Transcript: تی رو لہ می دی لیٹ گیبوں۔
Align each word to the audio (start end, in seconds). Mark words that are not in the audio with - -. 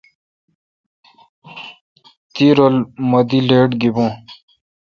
تی 2.33 2.47
رو 2.55 2.67
لہ 2.73 2.81
می 3.09 3.19
دی 3.29 3.39
لیٹ 3.47 3.69
گیبوں۔ 3.79 4.11